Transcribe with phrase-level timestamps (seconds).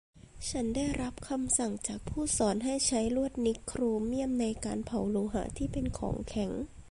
[0.49, 6.51] ฉันได้รับคำสั่งจากผู้สอนให้ใช้ลวดนิกโครเมี่ยมในการเผาโลหะที่เป็นของแข็ง